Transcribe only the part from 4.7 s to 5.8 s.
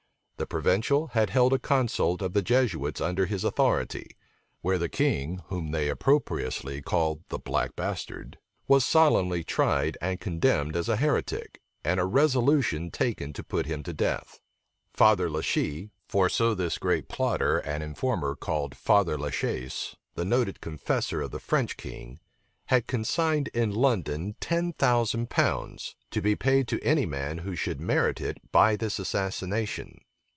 the king, whom